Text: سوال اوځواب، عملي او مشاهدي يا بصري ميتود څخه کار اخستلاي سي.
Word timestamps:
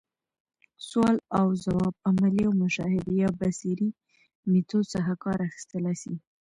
سوال 0.87 1.17
اوځواب، 1.41 1.93
عملي 2.09 2.43
او 2.47 2.53
مشاهدي 2.63 3.13
يا 3.23 3.29
بصري 3.39 3.89
ميتود 4.51 4.85
څخه 4.93 5.13
کار 5.23 5.39
اخستلاي 5.49 5.95
سي. 6.03 6.13